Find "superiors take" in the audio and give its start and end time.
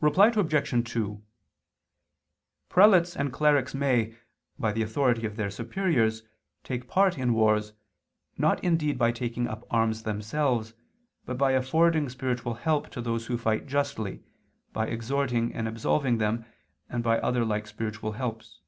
5.50-6.88